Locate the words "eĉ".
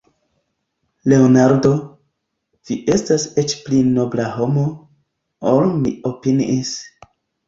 3.41-3.53